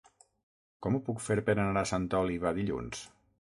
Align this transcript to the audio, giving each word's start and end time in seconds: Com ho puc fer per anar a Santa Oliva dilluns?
Com 0.85 0.97
ho 0.97 1.01
puc 1.09 1.21
fer 1.25 1.37
per 1.51 1.55
anar 1.65 1.83
a 1.85 1.91
Santa 1.91 2.23
Oliva 2.23 2.55
dilluns? 2.61 3.05